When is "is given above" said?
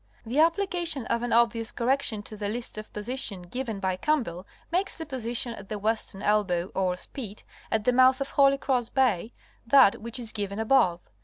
10.17-11.01